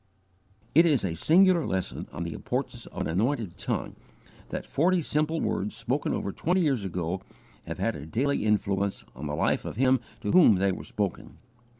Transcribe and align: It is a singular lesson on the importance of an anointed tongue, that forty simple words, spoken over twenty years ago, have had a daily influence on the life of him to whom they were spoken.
It 0.73 0.87
is 0.87 1.05
a 1.05 1.13
singular 1.13 1.63
lesson 1.67 2.07
on 2.11 2.23
the 2.23 2.33
importance 2.33 2.87
of 2.87 3.01
an 3.01 3.07
anointed 3.07 3.55
tongue, 3.55 3.95
that 4.49 4.65
forty 4.65 5.03
simple 5.03 5.39
words, 5.39 5.75
spoken 5.77 6.11
over 6.11 6.31
twenty 6.31 6.61
years 6.61 6.83
ago, 6.83 7.21
have 7.67 7.77
had 7.77 7.95
a 7.95 8.07
daily 8.07 8.43
influence 8.43 9.05
on 9.15 9.27
the 9.27 9.35
life 9.35 9.63
of 9.63 9.75
him 9.75 9.99
to 10.21 10.31
whom 10.31 10.55
they 10.55 10.71
were 10.71 10.83
spoken. 10.85 11.37